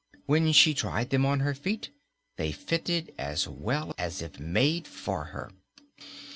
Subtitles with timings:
[0.25, 1.91] When she tried them on her feet,
[2.35, 5.51] they fitted as well as if made for her.